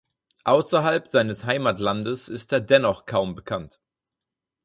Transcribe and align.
Außerhalb 0.45 1.09
seines 1.09 1.43
Heimatlandes 1.45 2.27
ist 2.27 2.51
er 2.53 2.59
dennoch 2.59 3.05
kaum 3.05 3.35
bekannt. 3.35 3.79